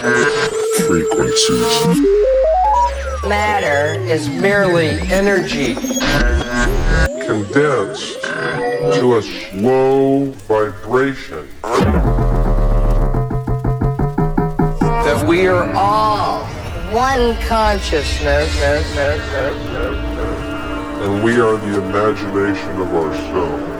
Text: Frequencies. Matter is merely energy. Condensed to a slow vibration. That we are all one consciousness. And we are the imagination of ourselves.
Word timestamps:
Frequencies. 0.00 1.60
Matter 3.28 4.00
is 4.10 4.28
merely 4.30 4.98
energy. 5.10 5.74
Condensed 7.26 8.22
to 8.22 9.16
a 9.18 9.22
slow 9.22 10.32
vibration. 10.48 11.46
That 14.80 15.26
we 15.28 15.46
are 15.48 15.70
all 15.74 16.46
one 16.94 17.36
consciousness. 17.42 18.50
And 21.02 21.22
we 21.22 21.40
are 21.40 21.56
the 21.58 21.76
imagination 21.82 22.80
of 22.80 22.94
ourselves. 22.94 23.79